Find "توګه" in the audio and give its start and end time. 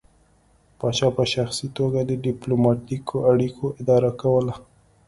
1.77-1.99